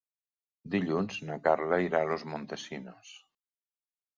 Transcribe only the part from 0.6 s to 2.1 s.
Dilluns na Carla irà a